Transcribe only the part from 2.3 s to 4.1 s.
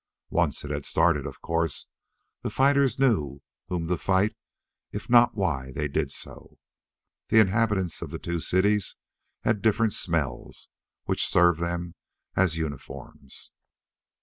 the fighters knew whom to